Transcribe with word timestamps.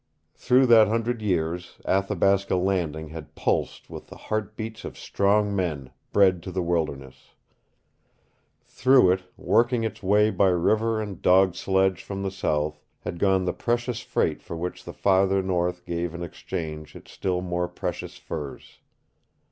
Through 0.33 0.65
that 0.65 0.87
hundred 0.87 1.21
years 1.21 1.77
Athabasca 1.87 2.55
Landing 2.55 3.09
had 3.09 3.35
pulsed 3.35 3.87
with 3.91 4.07
the 4.07 4.15
heart 4.17 4.57
beats 4.57 4.83
of 4.83 4.97
strong 4.97 5.55
men 5.55 5.91
bred 6.11 6.41
to 6.41 6.51
the 6.51 6.63
wilderness. 6.63 7.35
Through 8.65 9.11
it, 9.11 9.23
working 9.37 9.83
its 9.83 10.01
way 10.01 10.31
by 10.31 10.47
river 10.47 10.99
and 10.99 11.21
dog 11.21 11.53
sledge 11.53 12.01
from 12.01 12.23
the 12.23 12.31
South, 12.31 12.81
had 13.01 13.19
gone 13.19 13.45
the 13.45 13.53
precious 13.53 13.99
freight 13.99 14.41
for 14.41 14.55
which 14.57 14.85
the 14.85 14.93
farther 14.93 15.43
North 15.43 15.85
gave 15.85 16.15
in 16.15 16.23
exchange 16.23 16.95
its 16.95 17.11
still 17.11 17.41
more 17.41 17.67
precious 17.67 18.17
furs. 18.17 18.79